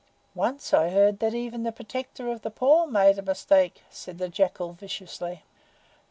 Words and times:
"Once 0.33 0.73
I 0.73 0.89
heard 0.89 1.19
that 1.19 1.35
even 1.35 1.61
the 1.61 1.71
Protector 1.71 2.31
of 2.31 2.41
the 2.41 2.49
Poor 2.49 2.87
made 2.87 3.19
a 3.19 3.21
mistake," 3.21 3.83
said 3.91 4.17
the 4.17 4.29
Jackal 4.29 4.73
viciously. 4.73 5.43